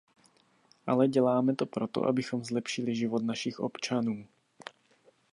[0.87, 4.27] Ale děláme to proto, abychom zlepšili život našich občanů.